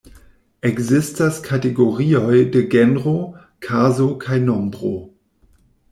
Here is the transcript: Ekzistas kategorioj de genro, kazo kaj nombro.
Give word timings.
Ekzistas 0.69 1.37
kategorioj 1.49 2.39
de 2.55 2.63
genro, 2.75 3.15
kazo 3.69 4.11
kaj 4.25 4.41
nombro. 4.51 4.95